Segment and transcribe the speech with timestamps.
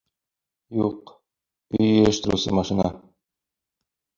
[0.83, 1.11] —Юҡ,
[1.81, 2.91] өй йыйыштырыусы машина!